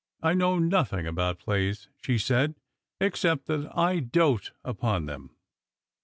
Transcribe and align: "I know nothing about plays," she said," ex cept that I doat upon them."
"I 0.29 0.33
know 0.33 0.57
nothing 0.57 1.05
about 1.05 1.37
plays," 1.37 1.87
she 2.01 2.17
said," 2.17 2.55
ex 2.99 3.19
cept 3.19 3.45
that 3.45 3.69
I 3.77 3.99
doat 3.99 4.49
upon 4.63 5.05
them." 5.05 5.35